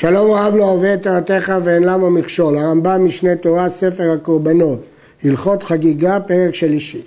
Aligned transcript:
שלום 0.00 0.30
רב 0.30 0.56
לא 0.56 0.64
אוהב 0.64 0.84
את 0.84 1.02
תורתך 1.02 1.52
ואין 1.64 1.82
למה 1.82 2.10
מכשול, 2.10 2.58
הרמב"ם 2.58 3.04
משנה 3.04 3.36
תורה, 3.36 3.68
ספר 3.68 4.10
הקורבנות, 4.10 4.78
הלכות 5.24 5.62
חגיגה, 5.62 6.20
פרק 6.20 6.54
שלישי. 6.54 7.00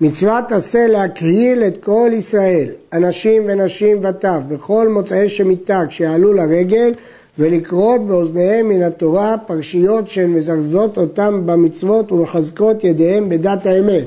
מצוות 0.00 0.52
עשה 0.52 0.86
להקהיל 0.86 1.62
את 1.62 1.84
כל 1.84 2.10
ישראל, 2.12 2.68
אנשים 2.92 3.42
ונשים 3.46 3.98
וטף, 4.02 4.38
בכל 4.48 4.88
מוצאי 4.88 5.28
שמיטה 5.28 5.82
כשיעלו 5.88 6.32
לרגל 6.32 6.92
ולקרות 7.38 8.06
באוזניהם 8.06 8.68
מן 8.68 8.82
התורה 8.82 9.36
פרשיות 9.46 10.08
שהן 10.08 10.30
מזרזות 10.30 10.98
אותם 10.98 11.42
במצוות 11.46 12.12
ומחזקות 12.12 12.84
ידיהם 12.84 13.28
בדת 13.28 13.66
האמת, 13.66 14.04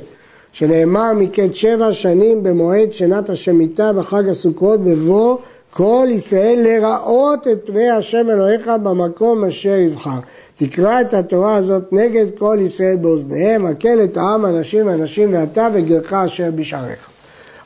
שנאמר 0.51 1.13
מקץ 1.13 1.53
שבע 1.53 1.93
שנים 1.93 2.43
במועד 2.43 2.93
שנת 2.93 3.29
השמיטה 3.29 3.93
בחג 3.93 4.29
הסוכות 4.29 4.83
בבוא 4.83 5.37
כל 5.71 6.07
ישראל 6.09 6.59
לראות 6.63 7.47
את 7.47 7.59
פני 7.65 7.89
השם 7.89 8.29
אלוהיך 8.29 8.67
במקום 8.83 9.45
אשר 9.45 9.77
יבחר. 9.77 10.19
תקרא 10.55 11.01
את 11.01 11.13
התורה 11.13 11.55
הזאת 11.55 11.83
נגד 11.93 12.25
כל 12.37 12.57
ישראל 12.61 12.95
באוזניהם, 12.95 13.65
הקל 13.65 14.03
את 14.03 14.17
העם, 14.17 14.45
אנשים, 14.45 14.89
אנשים 14.89 15.33
ואתה 15.33 15.67
וגרך 15.73 16.13
אשר 16.13 16.49
בשעריך. 16.55 17.09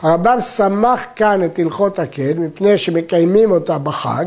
הרמב"ם 0.02 0.42
שמח 0.42 1.06
כאן 1.16 1.44
את 1.44 1.60
הלכות 1.60 2.00
הקל 2.00 2.34
מפני 2.38 2.78
שמקיימים 2.78 3.52
אותה 3.52 3.78
בחג 3.78 4.26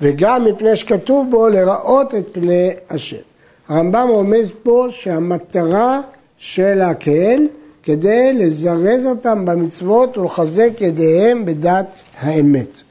וגם 0.00 0.44
מפני 0.44 0.76
שכתוב 0.76 1.30
בו 1.30 1.48
לראות 1.48 2.14
את 2.14 2.24
פני 2.32 2.70
השם. 2.90 3.16
הרמב"ם 3.68 4.08
רומז 4.08 4.52
פה 4.62 4.86
שהמטרה 4.90 6.00
של 6.38 6.80
הקהל 6.80 7.46
כדי 7.82 8.32
לזרז 8.32 9.06
אותם 9.06 9.44
במצוות 9.44 10.18
ולחזק 10.18 10.70
ידיהם 10.80 11.44
בדת 11.44 12.00
האמת. 12.20 12.82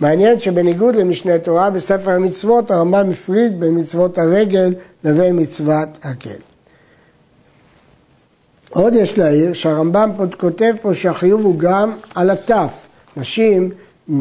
מעניין 0.00 0.40
שבניגוד 0.40 0.96
למשנה 0.96 1.38
תורה 1.38 1.70
בספר 1.70 2.10
המצוות 2.10 2.70
הרמב"ם 2.70 3.10
הפריד 3.10 3.60
בין 3.60 3.78
מצוות 3.78 4.18
הרגל 4.18 4.74
לבין 5.04 5.40
מצוות 5.40 5.88
הקל. 6.02 6.30
עוד 8.70 8.94
יש 8.94 9.18
להעיר 9.18 9.52
שהרמב"ם 9.52 10.10
כותב 10.36 10.74
פה 10.82 10.94
שהחיוב 10.94 11.44
הוא 11.44 11.58
גם 11.58 11.92
על 12.14 12.30
הטף. 12.30 12.86
נשים 13.16 13.70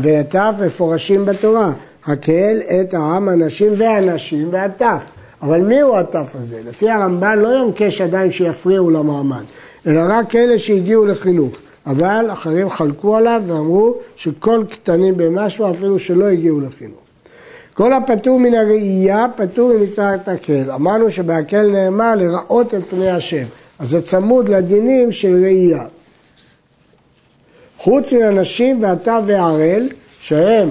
והטף 0.02 0.54
מפורשים 0.66 1.26
בתורה. 1.26 1.74
הקהל 2.06 2.62
את 2.62 2.94
העם, 2.94 3.30
הנשים 3.30 3.74
והנשים 3.78 4.48
והטף. 4.52 5.04
אבל 5.42 5.62
מי 5.62 5.82
הוא 5.82 5.98
הטף 5.98 6.32
הזה? 6.36 6.62
לפי 6.70 6.90
הרמב"ן 6.90 7.40
לא 7.40 7.48
יונקש 7.48 8.02
עדיין 8.02 8.32
שיפריעו 8.32 8.90
למעמד, 8.90 9.44
אלא 9.88 10.02
רק 10.10 10.36
אלה 10.36 10.60
שהגיעו 10.60 11.06
לחינוך. 11.06 11.56
אבל 11.88 12.26
אחרים 12.32 12.70
חלקו 12.70 13.16
עליו 13.16 13.42
ואמרו 13.46 13.96
שכל 14.16 14.64
קטנים 14.70 15.18
במשהו 15.18 15.72
אפילו 15.72 16.00
שלא 16.00 16.26
הגיעו 16.26 16.60
לחינוך. 16.60 17.00
כל 17.74 17.94
הפטור 17.94 18.40
מן 18.40 18.54
הראייה 18.54 19.26
פטור 19.36 19.74
ממצוות 19.74 20.28
הקהל. 20.28 20.72
אמרנו 20.72 21.12
שבהקהל 21.12 21.72
נאמר 21.72 22.16
לראות 22.16 22.74
את 22.74 22.82
פני 22.90 23.10
השם. 23.10 23.44
אז 23.80 23.90
זה 23.90 24.02
צמוד 24.02 24.50
לדינים 24.50 25.12
של 25.12 25.44
ראייה. 25.44 25.86
חוץ 27.78 28.14
מן 28.14 28.24
הנשים 28.24 28.84
ואתה 28.84 29.20
וערל, 29.26 29.90
שהם 30.20 30.70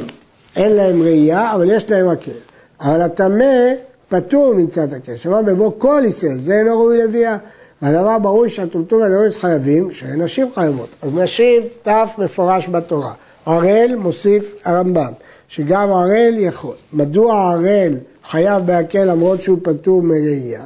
אין 0.57 0.73
להם 0.73 1.03
ראייה, 1.03 1.55
אבל 1.55 1.70
יש 1.70 1.91
להם 1.91 2.09
הקהל. 2.09 2.35
אבל 2.81 3.03
הטמא 3.03 3.73
פטור 4.09 4.55
ממצוות 4.55 4.92
הקהל. 4.92 5.17
שאמר 5.17 5.42
בבוא 5.42 5.70
כל 5.79 6.03
ישראל, 6.07 6.41
זה 6.41 6.59
אינו 6.59 6.79
ראוי 6.79 6.98
לביאה. 6.98 7.37
והדבר 7.85 8.19
ברור 8.19 8.49
שהטומטום 8.49 9.01
והדורס 9.01 9.37
חייבים, 9.37 9.91
שנשים 9.93 10.49
חייבות. 10.55 10.89
אז 11.03 11.15
נשים 11.15 11.63
ת' 11.83 12.19
מפורש 12.19 12.69
בתורה. 12.69 13.13
ערל 13.47 13.95
מוסיף 13.99 14.55
הרמב"ם, 14.65 15.13
שגם 15.49 15.93
ערל 15.93 16.35
יכול. 16.39 16.75
מדוע 16.93 17.53
ערל 17.53 17.95
חייב 18.31 18.67
בהקל 18.67 19.05
למרות 19.05 19.43
שהוא 19.43 19.59
פטור 19.63 20.03
מראייה? 20.03 20.63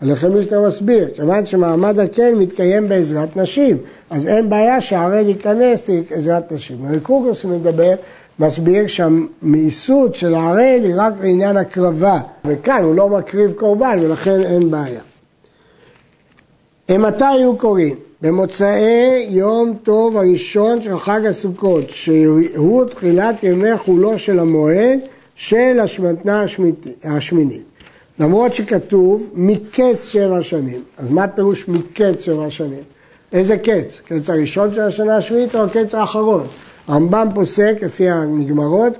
הלחם 0.00 0.38
משנה 0.38 0.66
מסביר, 0.66 1.08
כיוון 1.14 1.46
שמעמד 1.46 1.98
הקל 1.98 2.34
מתקיים 2.34 2.88
בעזרת 2.88 3.36
נשים, 3.36 3.76
אז 4.10 4.26
אין 4.26 4.50
בעיה 4.50 4.80
שהערל 4.80 5.28
ייכנס 5.28 5.90
לעזרת 6.10 6.52
נשים. 6.52 6.76
קוקוס 7.02 7.44
מדבר, 7.44 7.94
מסביר 8.38 8.86
שהמאיסות 8.86 10.14
של 10.14 10.34
הערל 10.34 10.80
היא 10.84 10.94
רק 10.96 11.12
לעניין 11.20 11.56
הקרבה, 11.56 12.20
וכאן 12.44 12.82
הוא 12.84 12.94
לא 12.94 13.08
מקריב 13.08 13.52
קורבן 13.52 13.96
ולכן 14.02 14.40
אין 14.40 14.70
בעיה. 14.70 15.00
מתי 16.98 17.24
היו 17.24 17.56
קוראים? 17.56 17.96
במוצאי 18.22 19.26
יום 19.28 19.74
טוב 19.82 20.16
הראשון 20.16 20.82
של 20.82 20.98
חג 20.98 21.26
הסוכות, 21.26 21.84
שהוא 21.90 22.84
תחילת 22.84 23.42
ימי 23.42 23.76
חולו 23.76 24.18
של 24.18 24.38
המועד 24.38 25.00
של 25.34 25.80
השמטנה 25.82 26.44
השמינית. 27.04 27.62
למרות 28.18 28.54
שכתוב 28.54 29.30
מקץ 29.34 30.08
שבע 30.08 30.42
שנים, 30.42 30.82
אז 30.98 31.10
מה 31.10 31.28
פירוש 31.28 31.68
מקץ 31.68 32.24
שבע 32.24 32.50
שנים? 32.50 32.82
איזה 33.32 33.56
קץ? 33.56 34.00
קץ 34.04 34.30
הראשון 34.30 34.74
של 34.74 34.80
השנה 34.80 35.16
השביעית 35.16 35.54
או 35.54 35.64
הקץ 35.64 35.94
האחרון? 35.94 36.42
הרמב"ם 36.88 37.28
פוסק 37.34 37.74
לפי 37.82 38.10
הנגמרות 38.10 38.98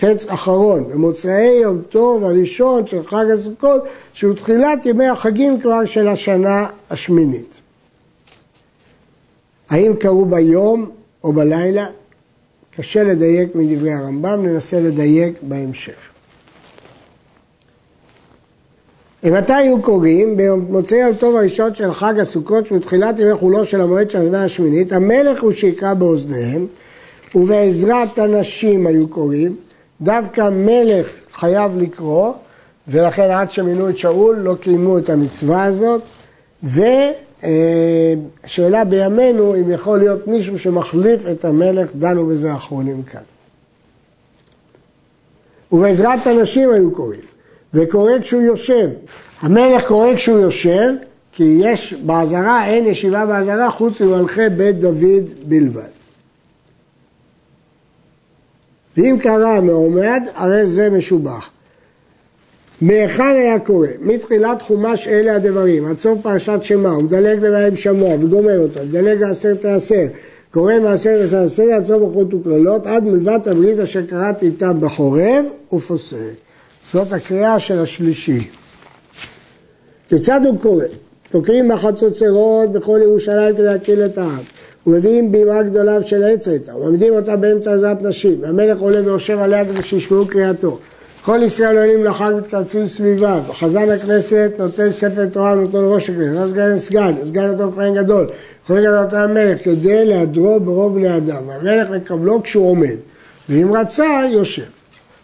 קץ 0.00 0.26
אחרון, 0.28 0.90
במוצאי 0.90 1.60
יום 1.62 1.82
טוב 1.88 2.24
הראשון 2.24 2.86
של 2.86 3.02
חג 3.06 3.24
הסוכות, 3.34 3.84
שהוא 4.12 4.34
תחילת 4.34 4.86
ימי 4.86 5.08
החגים 5.08 5.60
כבר 5.60 5.84
של 5.84 6.08
השנה 6.08 6.66
השמינית. 6.90 7.60
האם 9.70 9.96
קראו 9.96 10.24
ביום 10.24 10.90
או 11.24 11.32
בלילה? 11.32 11.86
קשה 12.76 13.02
לדייק 13.02 13.54
מדברי 13.54 13.92
הרמב"ם, 13.92 14.46
ננסה 14.46 14.80
לדייק 14.80 15.34
בהמשך. 15.42 15.98
מתי 19.24 19.52
היו 19.52 19.82
קוראים? 19.82 20.36
במוצאי 20.36 20.98
יום 20.98 21.14
טוב 21.14 21.36
הראשון 21.36 21.74
של 21.74 21.92
חג 21.92 22.18
הסוכות, 22.18 22.66
שהוא 22.66 22.78
תחילת 22.78 23.18
ימי 23.18 23.34
חולו 23.34 23.64
של 23.64 23.80
המועד 23.80 24.10
של 24.10 24.18
השנה 24.18 24.44
השמינית, 24.44 24.92
המלך 24.92 25.42
הוא 25.42 25.52
שיקרא 25.52 25.94
באוזניהם, 25.94 26.66
ובעזרת 27.34 28.18
הנשים 28.18 28.86
היו 28.86 29.08
קוראים, 29.08 29.56
דווקא 30.02 30.48
מלך 30.52 31.06
חייב 31.34 31.78
לקרוא, 31.78 32.32
ולכן 32.88 33.30
עד 33.30 33.50
שמינו 33.50 33.88
את 33.88 33.98
שאול 33.98 34.36
לא 34.36 34.54
קיימו 34.60 34.98
את 34.98 35.10
המצווה 35.10 35.64
הזאת, 35.64 36.02
ושאלה 36.64 37.14
בימינו 38.84 39.54
אם 39.54 39.70
יכול 39.70 39.98
להיות 39.98 40.26
מישהו 40.26 40.58
שמחליף 40.58 41.26
את 41.30 41.44
המלך, 41.44 41.90
דנו 41.94 42.26
בזה 42.26 42.52
האחרונים 42.52 43.02
כאן. 43.02 43.20
ובעזרת 45.72 46.26
הנשים 46.26 46.72
היו 46.72 46.90
קוראים, 46.90 47.20
וקורא 47.74 48.12
כשהוא 48.20 48.42
יושב. 48.42 48.88
המלך 49.40 49.86
קורא 49.86 50.14
כשהוא 50.14 50.38
יושב, 50.38 50.92
כי 51.32 51.58
יש 51.62 51.94
בעזרה, 51.94 52.66
אין 52.66 52.86
ישיבה 52.86 53.26
בעזרה 53.26 53.70
חוץ 53.70 54.00
ממלכי 54.00 54.48
בית 54.48 54.80
דוד 54.80 55.30
בלבד. 55.44 55.99
ואם 59.00 59.16
קרה 59.18 59.60
מעומד, 59.60 60.22
הרי 60.34 60.66
זה 60.66 60.90
משובח. 60.90 61.50
מהיכן 62.80 63.34
היה 63.36 63.58
קורא? 63.58 63.86
מתחילת 64.00 64.62
חומש 64.62 65.08
אלה 65.08 65.36
הדברים, 65.36 65.86
עד 65.86 65.98
סוף 65.98 66.18
פרשת 66.22 66.58
שמע, 66.62 66.88
הוא 66.88 67.02
מדלג 67.02 67.44
לרעים 67.44 67.76
שמוע 67.76 68.14
וגומר 68.14 68.58
אותו, 68.58 68.80
מדלג 68.88 69.22
לעשרת 69.22 69.64
העשר, 69.64 70.06
קורא 70.50 70.72
מעשרת 70.82 71.24
עשר 71.24 71.44
עשר 71.44 71.62
עד 71.62 71.86
סוף 71.86 72.02
ברכות 72.02 72.34
וקללות, 72.34 72.86
עד 72.86 73.04
מלבד 73.04 73.48
הברית 73.48 73.78
אשר 73.78 74.06
קראתי 74.06 74.46
איתם 74.46 74.80
בחורב 74.80 75.44
ופוסק. 75.72 76.16
זאת 76.92 77.12
הקריאה 77.12 77.60
של 77.60 77.78
השלישי. 77.78 78.48
כיצד 80.08 80.40
הוא 80.44 80.58
קורא? 80.58 80.84
תוקעים 81.30 81.68
בחצוצרות 81.68 82.72
בכל 82.72 83.00
ירושלים 83.02 83.54
כדי 83.54 83.62
להקיל 83.62 84.04
את 84.04 84.18
העם. 84.18 84.42
ומביאים 84.86 85.32
בימה 85.32 85.62
גדולה 85.62 86.02
של 86.02 86.24
עצת, 86.24 86.68
ומעמידים 86.74 87.12
אותה 87.12 87.36
באמצע 87.36 87.72
עזרת 87.72 88.02
נשים, 88.02 88.38
והמלך 88.42 88.80
עולה 88.80 89.00
ויושב 89.04 89.38
עליה 89.38 89.64
כדי 89.64 89.82
שישמעו 89.82 90.26
קריאתו. 90.26 90.78
כל 91.24 91.38
ישראל 91.42 91.78
עולים 91.78 92.04
לחג 92.04 92.32
מתכנסים 92.38 92.88
סביבה, 92.88 93.40
וחזן 93.48 93.90
הכנסת 93.90 94.50
נותן 94.58 94.92
ספר 94.92 95.26
תורה 95.26 95.52
ונותן 95.52 95.78
ראש 95.78 96.10
הכנסת, 96.10 96.50
סגן 96.50 96.78
סגן, 96.78 97.12
סגן 97.26 97.46
נותן 97.46 97.76
כהן 97.76 97.94
גדול, 97.94 98.26
כהן 98.66 98.82
גדול 98.82 99.00
נותן 99.00 99.16
המלך, 99.16 99.64
כדי 99.64 100.06
להדרו 100.06 100.60
ברוב 100.60 100.94
בני 100.94 101.16
אדם, 101.16 101.48
והמלך 101.48 101.90
מקבלו 101.90 102.42
כשהוא 102.42 102.70
עומד, 102.70 102.96
ואם 103.48 103.72
רצה, 103.72 104.22
יושב. 104.32 104.62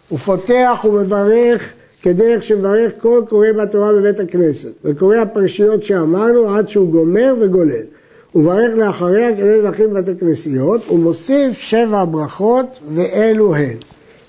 הוא 0.09 0.19
פותח 0.19 0.85
ומברך 0.89 1.73
כדרך 2.01 2.43
שמברך 2.43 2.91
כל 2.97 3.21
קורא 3.29 3.47
בתורה 3.51 3.93
בבית 3.93 4.19
הכנסת, 4.19 4.71
וקורא 4.83 5.17
הפרשיות 5.17 5.83
שאמרנו 5.83 6.55
עד 6.55 6.69
שהוא 6.69 6.91
גומר 6.91 7.35
וגולל. 7.39 7.96
וברך 8.35 8.75
לאחריה 8.75 9.35
כדי 9.37 9.61
לבכים 9.61 9.89
בבתי 9.89 10.11
כנסיות, 10.19 10.91
ומוסיף 10.91 11.57
שבע 11.57 12.05
ברכות 12.05 12.79
ואלו 12.95 13.55
הן. 13.55 13.77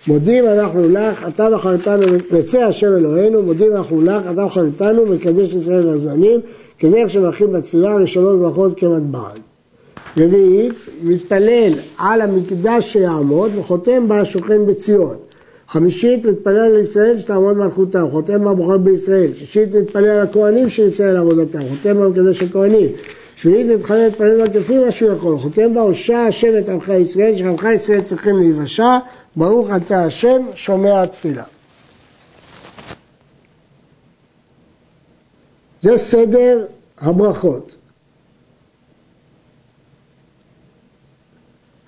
מודים 0.07 0.47
אנחנו 0.47 0.89
לך, 0.89 1.29
אתה 1.29 1.51
בחרתנו, 1.51 2.03
נצא 2.31 2.59
השם 2.59 2.97
אלוהינו, 2.97 3.43
מודים 3.43 3.73
אנחנו 3.73 4.03
לך, 4.03 4.23
אתה 4.33 4.47
בחרתנו, 4.47 5.07
מקדש 5.07 5.55
ישראל 5.55 5.89
והזמנים, 5.89 6.41
כדרך 6.79 7.11
שמברכים 7.11 7.53
בתפילה 7.53 7.97
ראשונות 7.97 8.41
ברכות 8.41 8.81
כמטבען. 8.81 9.37
רביעית, 10.17 10.75
מתפלל 11.03 11.73
על 11.99 12.21
המקדש 12.21 12.93
שיעמוד 12.93 13.51
וחותם 13.55 14.09
בה 14.09 14.21
השוכן 14.21 14.67
בציון. 14.67 15.17
חמישית 15.69 16.25
מתפלל 16.25 16.77
לישראל 16.77 17.19
שתעמוד 17.19 17.57
מלכותם, 17.57 18.07
חותם 18.11 18.45
בברכות 18.45 18.85
בישראל, 18.85 19.35
שישית 19.35 19.75
מתפלל 19.75 20.09
על 20.09 20.21
הכהנים 20.21 20.69
שיצא 20.69 21.13
לעבודתם, 21.13 21.59
חותם 21.69 21.97
במקדש 21.97 22.43
הכהנים, 22.43 22.89
שביעית 23.39 23.67
מתחלל 23.67 23.97
להתפלל 23.97 24.49
בכפי 24.49 24.79
מה 24.79 24.93
שהוא 24.93 25.13
יכול, 25.13 25.39
חותם 25.39 25.75
בה 25.75 25.81
הושע 25.81 26.19
השם 26.19 26.59
את 26.59 26.69
עמך 26.69 26.89
ישראל, 26.89 27.37
שעמך 27.37 27.67
ישראל 27.75 28.01
צריכים 28.01 28.37
להיוושע, 28.37 28.99
ברוך 29.37 29.69
אתה 29.77 30.05
השם 30.05 30.47
שומע 30.55 31.03
התפילה. 31.03 31.45
זה 35.83 35.97
סדר 35.97 36.67
הברכות. 36.99 37.75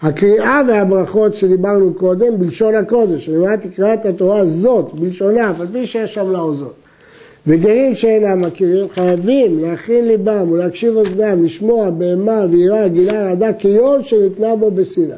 הקריאה 0.03 0.61
והברכות 0.69 1.35
שדיברנו 1.35 1.95
קודם 1.95 2.39
בלשון 2.39 2.75
הקודש, 2.75 3.29
למעט 3.29 3.67
תקרא 3.67 3.95
את 3.95 4.07
התורה 4.07 4.47
זאת, 4.47 4.95
בלשונה, 4.95 5.51
אף 5.51 5.61
על 5.61 5.67
פי 5.73 5.87
שיש 5.87 6.15
שם 6.15 6.33
לעוזות. 6.33 6.75
וגרים 7.47 7.95
שאינם 7.95 8.41
מכירים 8.41 8.89
חייבים 8.89 9.65
להכין 9.65 10.09
ליבם 10.09 10.51
ולהקשיב 10.51 10.97
אוזנם, 10.97 11.45
לשמוע 11.45 11.91
בהמה 11.91 12.47
ויראה 12.51 12.89
גילה 12.89 13.23
רעדה 13.29 13.53
כיום 13.53 14.03
שניתנה 14.03 14.57
בו 14.57 14.71
בסיני. 14.71 15.15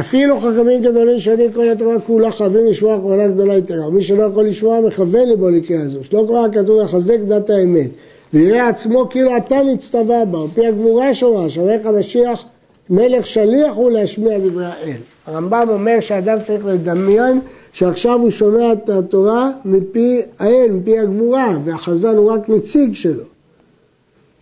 אפילו 0.00 0.40
חכמים 0.40 0.82
גדולים 0.82 1.20
שנים 1.20 1.52
כל 1.52 1.68
התורה 1.68 2.00
כולה 2.00 2.32
חייבים 2.32 2.66
לשמוע 2.66 2.98
כהונה 2.98 3.28
גדולה 3.28 3.56
יתרה. 3.56 3.90
מי 3.90 4.02
שלא 4.02 4.22
יכול 4.22 4.46
לשמוע 4.46 4.80
מכוון 4.80 5.28
ליבו 5.28 5.48
לקריאה 5.48 5.88
זו. 5.88 6.04
שלא 6.04 6.24
כבר 6.28 6.44
כתוב 6.52 6.80
לחזק 6.80 7.18
דת 7.18 7.50
האמת. 7.50 7.90
ויראה 8.34 8.68
עצמו 8.68 9.08
כאילו 9.10 9.36
אתה 9.36 9.62
נצטווה 9.62 10.24
בה, 10.24 10.38
על 10.38 10.46
פי 10.54 10.66
הגבורה 10.66 11.14
שומע, 11.14 11.48
שומע 11.48 11.74
המשיח 11.84 12.44
מלך 12.90 13.26
שליח 13.26 13.74
הוא 13.74 13.90
להשמיע 13.90 14.38
דברי 14.38 14.66
האל. 14.66 14.96
הרמב"ם 15.30 15.66
אומר 15.68 16.00
שאדם 16.00 16.38
צריך 16.44 16.64
לדמיין 16.64 17.40
שעכשיו 17.72 18.20
הוא 18.20 18.30
שומע 18.30 18.72
את 18.72 18.88
התורה 18.88 19.50
מפי 19.64 20.22
האל, 20.38 20.70
מפי 20.70 20.98
הגבורה, 20.98 21.58
והחזן 21.64 22.16
הוא 22.16 22.32
רק 22.32 22.48
נציג 22.48 22.94
שלו. 22.94 23.24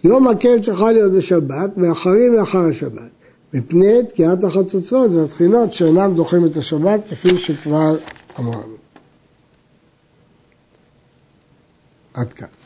יום 0.05 0.29
הקל 0.29 0.62
צריכה 0.62 0.93
להיות 0.93 1.12
בשבת, 1.12 1.70
ואחרים 1.76 2.35
לאחר 2.35 2.69
השבת, 2.69 3.11
מפני 3.55 4.02
תקיעת 4.08 4.44
החצוצרות 4.44 5.11
והתחינות 5.11 5.73
שאינם 5.73 6.14
דוחים 6.14 6.46
את 6.46 6.56
השבת, 6.56 7.00
כפי 7.11 7.38
שכבר 7.38 7.96
אמרנו. 8.38 8.76
עד 12.14 12.32
כאן. 12.32 12.57